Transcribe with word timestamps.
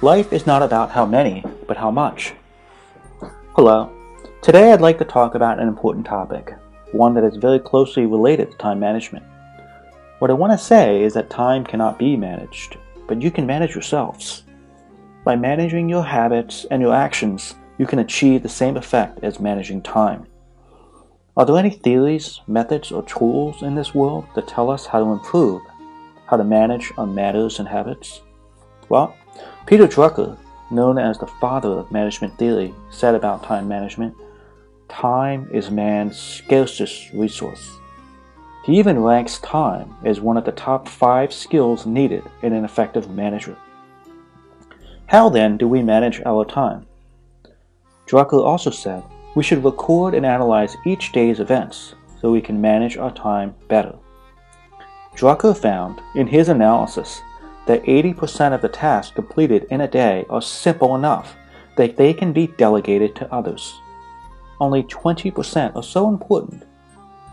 Life 0.00 0.32
is 0.32 0.46
not 0.46 0.62
about 0.62 0.92
how 0.92 1.04
many, 1.04 1.42
but 1.66 1.76
how 1.76 1.90
much. 1.90 2.32
Hello. 3.56 3.90
Today 4.42 4.72
I'd 4.72 4.80
like 4.80 4.96
to 4.98 5.04
talk 5.04 5.34
about 5.34 5.58
an 5.58 5.66
important 5.66 6.06
topic, 6.06 6.54
one 6.92 7.14
that 7.14 7.24
is 7.24 7.34
very 7.34 7.58
closely 7.58 8.06
related 8.06 8.52
to 8.52 8.56
time 8.58 8.78
management. 8.78 9.26
What 10.20 10.30
I 10.30 10.34
want 10.34 10.52
to 10.52 10.64
say 10.64 11.02
is 11.02 11.14
that 11.14 11.30
time 11.30 11.64
cannot 11.64 11.98
be 11.98 12.16
managed, 12.16 12.76
but 13.08 13.20
you 13.20 13.32
can 13.32 13.44
manage 13.44 13.74
yourselves. 13.74 14.44
By 15.24 15.34
managing 15.34 15.88
your 15.88 16.04
habits 16.04 16.64
and 16.70 16.80
your 16.80 16.94
actions, 16.94 17.56
you 17.76 17.84
can 17.84 17.98
achieve 17.98 18.44
the 18.44 18.48
same 18.48 18.76
effect 18.76 19.24
as 19.24 19.40
managing 19.40 19.82
time. 19.82 20.26
Are 21.36 21.44
there 21.44 21.58
any 21.58 21.70
theories, 21.70 22.40
methods, 22.46 22.92
or 22.92 23.02
tools 23.02 23.64
in 23.64 23.74
this 23.74 23.96
world 23.96 24.26
that 24.36 24.46
tell 24.46 24.70
us 24.70 24.86
how 24.86 25.00
to 25.00 25.10
improve, 25.10 25.60
how 26.26 26.36
to 26.36 26.44
manage 26.44 26.92
our 26.96 27.06
matters 27.06 27.58
and 27.58 27.66
habits? 27.66 28.20
Well, 28.88 29.17
Peter 29.66 29.86
Drucker, 29.86 30.36
known 30.70 30.98
as 30.98 31.18
the 31.18 31.26
father 31.26 31.70
of 31.70 31.92
management 31.92 32.36
theory, 32.38 32.74
said 32.90 33.14
about 33.14 33.42
time 33.44 33.68
management 33.68 34.14
time 34.88 35.48
is 35.52 35.70
man's 35.70 36.18
scarcest 36.18 37.12
resource. 37.12 37.78
He 38.64 38.78
even 38.78 39.02
ranks 39.02 39.38
time 39.38 39.94
as 40.04 40.20
one 40.20 40.36
of 40.36 40.44
the 40.44 40.52
top 40.52 40.88
five 40.88 41.32
skills 41.32 41.86
needed 41.86 42.24
in 42.42 42.52
an 42.52 42.64
effective 42.64 43.10
manager. 43.10 43.56
How 45.06 45.28
then 45.28 45.56
do 45.56 45.66
we 45.66 45.82
manage 45.82 46.20
our 46.26 46.44
time? 46.44 46.86
Drucker 48.06 48.44
also 48.44 48.70
said 48.70 49.02
we 49.34 49.42
should 49.42 49.64
record 49.64 50.14
and 50.14 50.26
analyze 50.26 50.76
each 50.84 51.12
day's 51.12 51.40
events 51.40 51.94
so 52.20 52.30
we 52.30 52.40
can 52.40 52.60
manage 52.60 52.96
our 52.96 53.12
time 53.12 53.54
better. 53.68 53.94
Drucker 55.14 55.56
found, 55.56 56.00
in 56.14 56.26
his 56.26 56.48
analysis, 56.48 57.20
that 57.68 57.84
80% 57.84 58.54
of 58.54 58.62
the 58.62 58.68
tasks 58.68 59.14
completed 59.14 59.66
in 59.70 59.82
a 59.82 59.88
day 59.88 60.24
are 60.30 60.40
simple 60.40 60.96
enough 60.96 61.36
that 61.76 61.98
they 61.98 62.14
can 62.14 62.32
be 62.32 62.46
delegated 62.56 63.14
to 63.16 63.32
others. 63.32 63.78
Only 64.58 64.84
20% 64.84 65.76
are 65.76 65.82
so 65.82 66.08
important 66.08 66.64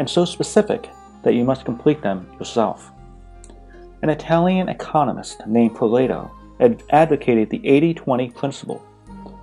and 0.00 0.10
so 0.10 0.24
specific 0.24 0.90
that 1.22 1.34
you 1.34 1.44
must 1.44 1.64
complete 1.64 2.02
them 2.02 2.28
yourself. 2.40 2.90
An 4.02 4.10
Italian 4.10 4.68
economist 4.68 5.46
named 5.46 5.76
Pareto 5.76 6.28
advocated 6.90 7.48
the 7.48 7.64
80 7.64 7.94
20 7.94 8.30
principle, 8.30 8.84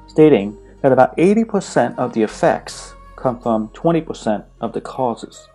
stating 0.08 0.58
that 0.82 0.92
about 0.92 1.16
80% 1.16 1.98
of 1.98 2.14
the 2.14 2.22
effects 2.22 2.96
come 3.16 3.40
from 3.40 3.70
20% 3.70 4.44
of 4.60 4.74
the 4.74 4.82
causes. 4.82 5.48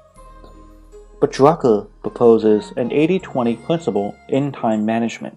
But 1.27 1.35
Drucker 1.35 1.89
proposes 2.05 2.73
an 2.77 2.93
80 2.93 3.19
20 3.19 3.57
principle 3.57 4.15
in 4.29 4.53
time 4.53 4.87
management. 4.87 5.37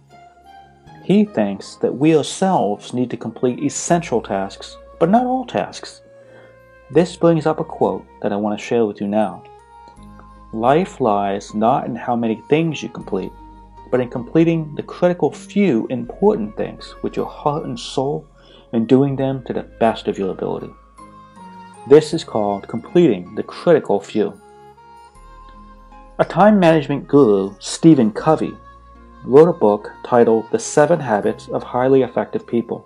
He 1.03 1.25
thinks 1.25 1.77
that 1.77 1.97
we 1.97 2.15
ourselves 2.15 2.93
need 2.93 3.09
to 3.09 3.17
complete 3.17 3.57
essential 3.57 4.21
tasks, 4.21 4.77
but 4.99 5.09
not 5.09 5.25
all 5.25 5.45
tasks. 5.45 6.01
This 6.91 7.15
brings 7.15 7.47
up 7.47 7.59
a 7.59 7.63
quote 7.63 8.05
that 8.21 8.31
I 8.31 8.35
want 8.35 8.59
to 8.59 8.63
share 8.63 8.85
with 8.85 9.01
you 9.01 9.07
now. 9.07 9.43
Life 10.53 11.01
lies 11.01 11.55
not 11.55 11.87
in 11.87 11.95
how 11.95 12.15
many 12.15 12.39
things 12.49 12.83
you 12.83 12.89
complete, 12.89 13.31
but 13.89 13.99
in 13.99 14.11
completing 14.11 14.75
the 14.75 14.83
critical 14.83 15.31
few 15.31 15.87
important 15.87 16.55
things 16.55 16.93
with 17.01 17.15
your 17.15 17.25
heart 17.25 17.65
and 17.65 17.79
soul 17.79 18.27
and 18.73 18.87
doing 18.87 19.15
them 19.15 19.43
to 19.45 19.53
the 19.53 19.63
best 19.79 20.07
of 20.07 20.19
your 20.19 20.29
ability. 20.29 20.69
This 21.87 22.13
is 22.13 22.23
called 22.23 22.67
completing 22.67 23.33
the 23.33 23.41
critical 23.41 23.99
few. 23.99 24.39
A 26.21 26.25
time 26.25 26.59
management 26.59 27.07
guru, 27.07 27.55
Stephen 27.59 28.11
Covey, 28.11 28.51
wrote 29.23 29.47
a 29.47 29.53
book 29.53 29.89
titled 30.03 30.51
The 30.51 30.59
Seven 30.59 30.99
Habits 30.99 31.47
of 31.47 31.63
Highly 31.63 32.01
Effective 32.01 32.45
People. 32.45 32.85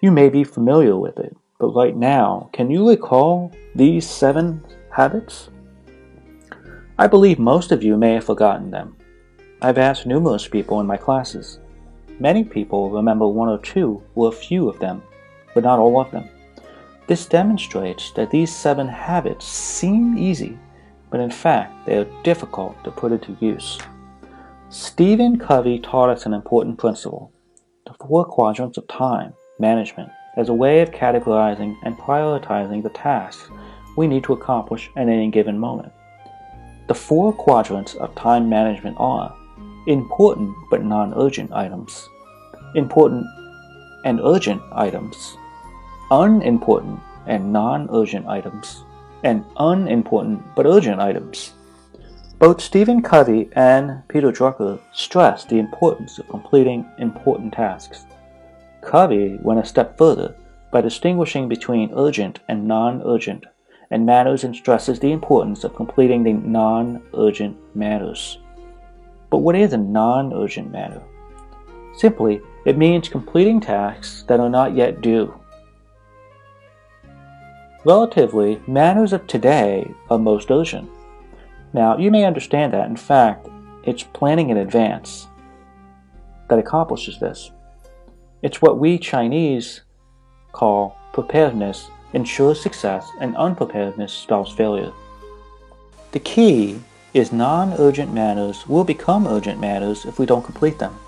You 0.00 0.10
may 0.10 0.30
be 0.30 0.42
familiar 0.42 0.96
with 0.96 1.18
it, 1.18 1.36
but 1.58 1.74
right 1.74 1.94
now, 1.94 2.48
can 2.54 2.70
you 2.70 2.88
recall 2.88 3.52
these 3.74 4.08
seven 4.08 4.64
habits? 4.90 5.50
I 6.98 7.06
believe 7.06 7.38
most 7.38 7.72
of 7.72 7.82
you 7.82 7.98
may 7.98 8.14
have 8.14 8.24
forgotten 8.24 8.70
them. 8.70 8.96
I've 9.60 9.76
asked 9.76 10.06
numerous 10.06 10.48
people 10.48 10.80
in 10.80 10.86
my 10.86 10.96
classes. 10.96 11.58
Many 12.20 12.42
people 12.42 12.88
remember 12.88 13.28
one 13.28 13.50
or 13.50 13.58
two 13.58 14.02
or 14.14 14.28
a 14.28 14.32
few 14.32 14.66
of 14.66 14.78
them, 14.78 15.02
but 15.52 15.64
not 15.64 15.78
all 15.78 16.00
of 16.00 16.10
them. 16.10 16.26
This 17.06 17.26
demonstrates 17.26 18.12
that 18.12 18.30
these 18.30 18.50
seven 18.50 18.88
habits 18.88 19.44
seem 19.44 20.16
easy, 20.16 20.58
but 21.10 21.20
in 21.20 21.30
fact 21.30 21.86
they 21.86 21.96
are 21.96 22.22
difficult 22.22 22.82
to 22.84 22.90
put 22.90 23.12
into 23.12 23.36
use. 23.40 23.78
Stephen 24.68 25.38
Covey 25.38 25.78
taught 25.78 26.10
us 26.10 26.26
an 26.26 26.32
important 26.32 26.78
principle 26.78 27.32
the 27.86 27.94
four 28.06 28.24
quadrants 28.24 28.78
of 28.78 28.86
time 28.86 29.32
management 29.58 30.10
as 30.36 30.48
a 30.48 30.54
way 30.54 30.80
of 30.80 30.90
categorizing 30.90 31.76
and 31.84 31.98
prioritizing 31.98 32.82
the 32.82 32.90
tasks 32.90 33.50
we 33.96 34.06
need 34.06 34.22
to 34.24 34.32
accomplish 34.32 34.90
at 34.96 35.08
any 35.08 35.28
given 35.30 35.58
moment. 35.58 35.92
The 36.86 36.94
four 36.94 37.32
quadrants 37.32 37.94
of 37.94 38.14
time 38.14 38.48
management 38.48 38.96
are 38.98 39.36
important 39.86 40.54
but 40.70 40.84
non 40.84 41.12
urgent 41.16 41.52
items, 41.52 42.08
important 42.74 43.26
and 44.04 44.20
urgent 44.20 44.62
items, 44.72 45.36
unimportant 46.10 47.00
and 47.26 47.52
non 47.52 47.88
urgent 47.92 48.26
items, 48.26 48.84
and 49.24 49.44
unimportant 49.58 50.42
but 50.54 50.66
urgent 50.66 51.00
items. 51.00 51.52
Both 52.38 52.60
Stephen 52.60 53.02
Covey 53.02 53.50
and 53.52 54.06
Peter 54.08 54.32
Drucker 54.32 54.80
stress 54.92 55.44
the 55.44 55.58
importance 55.58 56.18
of 56.18 56.28
completing 56.28 56.86
important 56.98 57.52
tasks. 57.52 58.06
Covey 58.80 59.38
went 59.42 59.60
a 59.60 59.64
step 59.64 59.98
further 59.98 60.34
by 60.70 60.80
distinguishing 60.80 61.48
between 61.48 61.92
urgent 61.94 62.40
and 62.48 62.66
non 62.66 63.02
urgent 63.04 63.44
and 63.90 64.06
matters 64.06 64.44
and 64.44 64.54
stresses 64.54 65.00
the 65.00 65.12
importance 65.12 65.64
of 65.64 65.74
completing 65.74 66.22
the 66.22 66.32
non 66.32 67.02
urgent 67.14 67.56
matters. 67.74 68.38
But 69.30 69.38
what 69.38 69.56
is 69.56 69.72
a 69.72 69.78
non 69.78 70.32
urgent 70.32 70.70
matter? 70.70 71.02
Simply, 71.96 72.40
it 72.64 72.78
means 72.78 73.08
completing 73.08 73.60
tasks 73.60 74.24
that 74.28 74.40
are 74.40 74.48
not 74.48 74.74
yet 74.74 75.00
due. 75.00 75.39
Relatively, 77.84 78.60
matters 78.66 79.14
of 79.14 79.26
today 79.26 79.90
are 80.10 80.18
most 80.18 80.50
urgent. 80.50 80.90
Now, 81.72 81.96
you 81.96 82.10
may 82.10 82.24
understand 82.24 82.74
that, 82.74 82.90
in 82.90 82.96
fact, 82.96 83.48
it's 83.84 84.02
planning 84.02 84.50
in 84.50 84.58
advance 84.58 85.28
that 86.50 86.58
accomplishes 86.58 87.18
this. 87.18 87.52
It's 88.42 88.60
what 88.60 88.78
we 88.78 88.98
Chinese 88.98 89.80
call 90.52 90.98
preparedness 91.14 91.88
ensures 92.12 92.60
success 92.60 93.08
and 93.18 93.34
unpreparedness 93.36 94.12
spells 94.12 94.52
failure. 94.52 94.92
The 96.12 96.20
key 96.20 96.80
is 97.14 97.32
non-urgent 97.32 98.12
matters 98.12 98.66
will 98.68 98.84
become 98.84 99.26
urgent 99.26 99.58
matters 99.58 100.04
if 100.04 100.18
we 100.18 100.26
don't 100.26 100.44
complete 100.44 100.78
them. 100.78 100.98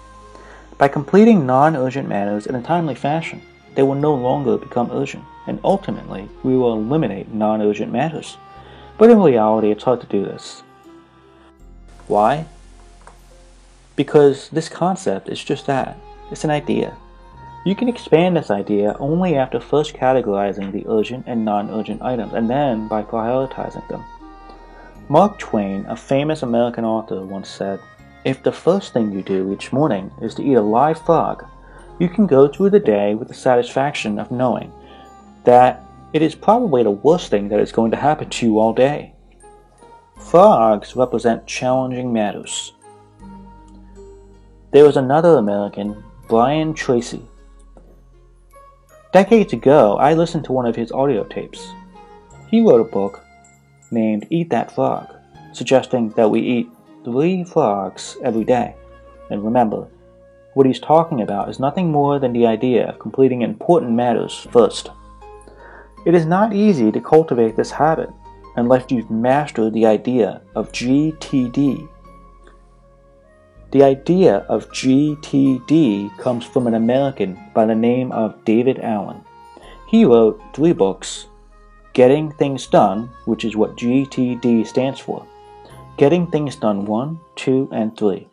By 0.79 0.89
completing 0.89 1.45
non-urgent 1.45 2.09
matters 2.09 2.47
in 2.47 2.55
a 2.55 2.63
timely 2.63 2.95
fashion, 2.95 3.43
they 3.75 3.83
will 3.83 3.95
no 3.95 4.15
longer 4.15 4.57
become 4.59 4.91
urgent, 4.93 5.25
and 5.47 5.59
ultimately 5.65 6.29
we 6.43 6.57
will 6.57 6.75
eliminate 6.75 7.33
non-urgent 7.33 7.93
matters. 7.93 8.37
But 8.99 9.11
in 9.11 9.21
reality, 9.21 9.71
it's 9.71 9.85
hard 9.85 10.01
to 10.01 10.07
do 10.07 10.25
this. 10.25 10.63
Why? 12.07 12.47
Because 13.97 14.49
this 14.51 14.69
concept 14.69 15.29
is 15.29 15.43
just 15.43 15.67
that. 15.67 15.99
It's 16.31 16.45
an 16.45 16.51
idea. 16.51 16.97
You 17.65 17.75
can 17.75 17.89
expand 17.89 18.37
this 18.37 18.51
idea 18.51 18.97
only 18.99 19.37
after 19.37 19.61
first 19.61 19.95
categorizing 19.95 20.73
the 20.73 20.85
urgent 20.89 21.25
and 21.27 21.45
non-urgent 21.45 22.03
items, 22.03 22.33
and 22.33 22.51
then 22.51 22.89
by 22.89 23.03
prioritizing 23.03 23.87
them. 23.89 24.05
Mark 25.09 25.39
Twain, 25.39 25.85
a 25.89 25.97
famous 25.97 26.43
American 26.43 26.85
author, 26.85 27.23
once 27.23 27.49
said, 27.49 27.81
If 28.25 28.43
the 28.43 28.53
first 28.53 28.93
thing 28.93 29.13
you 29.13 29.23
do 29.23 29.53
each 29.53 29.73
morning 29.73 30.11
is 30.21 30.35
to 30.37 30.43
eat 30.43 30.55
a 30.55 30.63
live 30.63 31.05
frog, 31.05 31.45
you 32.03 32.09
can 32.09 32.27
go 32.27 32.49
through 32.49 32.69
the 32.69 32.81
day 32.81 33.15
with 33.15 33.29
the 33.29 33.35
satisfaction 33.35 34.19
of 34.19 34.33
knowing 34.33 34.73
that 35.45 35.85
it 36.13 36.21
is 36.21 36.35
probably 36.35 36.83
the 36.83 36.91
worst 36.91 37.31
thing 37.31 37.49
that 37.49 37.61
is 37.61 37.71
going 37.71 37.93
to 37.93 37.97
happen 37.97 38.29
to 38.29 38.45
you 38.45 38.59
all 38.59 38.73
day. 38.73 39.15
Frogs 40.19 40.97
represent 40.97 41.47
challenging 41.47 42.13
matters. 42.13 42.73
There 44.73 44.85
was 44.85 44.97
another 44.97 45.37
American, 45.37 46.03
Brian 46.29 46.75
Tracy. 46.75 47.23
Decades 49.13 49.53
ago, 49.53 49.97
I 49.99 50.15
listened 50.15 50.45
to 50.47 50.53
one 50.53 50.67
of 50.67 50.75
his 50.75 50.91
audio 50.91 51.23
tapes. 51.23 51.73
He 52.49 52.63
wrote 52.63 52.81
a 52.81 52.93
book 52.93 53.25
named 53.93 54.27
Eat 54.29 54.51
That 54.51 54.75
Frog, 54.75 55.07
suggesting 55.53 56.09
that 56.11 56.31
we 56.31 56.41
eat 56.41 56.69
three 57.05 57.45
frogs 57.45 58.17
every 58.25 58.43
day. 58.43 58.75
And 59.31 59.45
remember, 59.45 59.87
what 60.55 60.67
he's 60.67 60.81
talking 60.81 61.21
about 61.21 61.49
is 61.49 61.59
nothing 61.59 61.91
more 61.91 62.19
than 62.19 62.33
the 62.33 62.47
idea 62.47 62.89
of 62.89 62.99
completing 62.99 63.43
important 63.43 63.93
matters 63.93 64.47
first. 64.51 64.91
It 66.05 66.15
is 66.15 66.27
not 66.27 66.53
easy 66.53 66.91
to 66.93 67.01
cultivate 67.01 67.57
this 67.57 67.71
habit 67.71 68.11
unless 68.57 68.91
you've 68.91 69.11
mastered 69.11 69.73
the 69.73 69.87
idea 69.87 70.43
of 70.55 70.73
GTD. 70.73 71.89
The 73.71 73.83
idea 73.83 74.39
of 74.49 74.69
GTD 74.71 76.19
comes 76.19 76.45
from 76.45 76.67
an 76.67 76.75
American 76.75 77.39
by 77.55 77.65
the 77.65 77.75
name 77.75 78.13
of 78.13 78.45
David 78.45 78.81
Allen. 78.81 79.25
He 79.89 80.05
wrote 80.05 80.43
three 80.53 80.73
books 80.73 81.29
Getting 81.95 82.33
Things 82.33 82.67
Done, 82.67 83.11
which 83.25 83.45
is 83.45 83.57
what 83.57 83.77
GTD 83.77 84.67
stands 84.67 85.01
for. 85.01 85.27
Getting 85.97 86.27
Things 86.27 86.57
Done 86.57 86.85
1, 86.85 87.21
2, 87.37 87.71
and 87.73 87.97
3. 87.97 88.29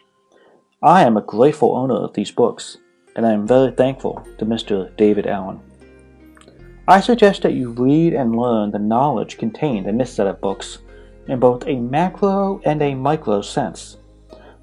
I 0.82 1.04
am 1.04 1.18
a 1.18 1.22
grateful 1.22 1.76
owner 1.76 1.96
of 1.96 2.14
these 2.14 2.32
books, 2.32 2.78
and 3.18 3.28
I 3.28 3.34
am 3.34 3.46
very 3.46 3.70
thankful 3.72 4.26
to 4.38 4.46
Mr. 4.46 4.96
David 4.96 5.28
Allen. 5.28 5.60
I 6.88 7.02
suggest 7.02 7.42
that 7.42 7.54
you 7.54 7.72
read 7.72 8.14
and 8.14 8.34
learn 8.34 8.72
the 8.72 8.80
knowledge 8.80 9.38
contained 9.38 9.88
in 9.88 9.98
this 9.98 10.14
set 10.14 10.26
of 10.26 10.40
books 10.40 10.78
in 11.28 11.38
both 11.38 11.68
a 11.68 11.76
macro 11.76 12.62
and 12.64 12.82
a 12.82 12.96
micro 12.96 13.42
sense. 13.42 13.98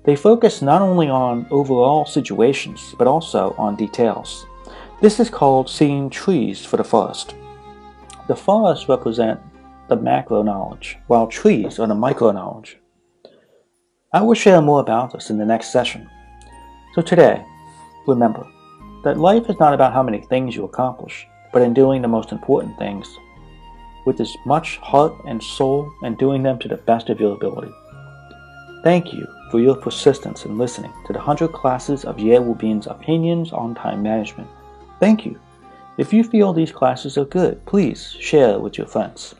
They 0.05 0.17
focus 0.17 0.63
not 0.63 0.81
only 0.81 1.11
on 1.11 1.47
overall 1.51 2.07
situations, 2.07 2.95
but 2.97 3.07
also 3.07 3.55
on 3.59 3.77
details. 3.77 4.47
This 5.03 5.21
is 5.21 5.29
called 5.29 5.69
seeing 5.69 6.09
trees 6.09 6.65
for 6.65 6.79
the 6.79 6.85
forest. 6.85 7.35
The 8.27 8.37
forests 8.37 8.89
represent 8.89 9.39
the 9.89 9.97
macro 9.97 10.43
knowledge, 10.43 10.97
while 11.09 11.27
trees 11.27 11.79
are 11.79 11.87
the 11.87 11.95
micro 11.95 12.33
knowledge. 12.33 12.79
I 14.12 14.23
will 14.23 14.35
share 14.35 14.62
more 14.62 14.81
about 14.81 15.12
this 15.12 15.31
in 15.31 15.38
the 15.38 15.44
next 15.44 15.73
session. 15.73 16.08
So 16.94 17.03
today, 17.03 17.44
remember 18.06 18.47
that 19.03 19.19
life 19.19 19.50
is 19.50 19.58
not 19.58 19.75
about 19.75 19.93
how 19.93 20.03
many 20.03 20.20
things 20.20 20.55
you 20.55 20.64
accomplish, 20.64 21.26
but 21.53 21.62
in 21.62 21.75
doing 21.75 22.03
the 22.03 22.08
most 22.08 22.31
important 22.31 22.79
things 22.79 23.08
with 24.06 24.20
as 24.20 24.32
much 24.47 24.76
heart 24.79 25.12
and 25.26 25.43
soul 25.43 25.93
and 26.03 26.17
doing 26.17 26.44
them 26.44 26.56
to 26.61 26.69
the 26.69 26.76
best 26.76 27.11
of 27.11 27.19
your 27.19 27.35
ability. 27.35 27.73
Thank 28.85 29.12
you 29.12 29.26
for 29.50 29.58
your 29.58 29.75
persistence 29.75 30.44
in 30.44 30.56
listening 30.56 30.93
to 31.06 31.12
the 31.12 31.19
100 31.19 31.52
classes 31.52 32.05
of 32.05 32.20
Yale 32.20 32.44
Rabin's 32.44 32.87
opinions 32.87 33.52
on 33.52 33.75
time 33.75 34.05
management. 34.05 34.49
Thank 35.00 35.26
you. 35.26 35.38
If 35.99 36.12
you 36.12 36.23
feel 36.23 36.52
these 36.52 36.70
classes 36.70 37.19
are 37.19 37.25
good, 37.25 37.64
please 37.67 38.17
share 38.20 38.61
with 38.61 38.79
your 38.79 38.87
friends. 38.87 39.35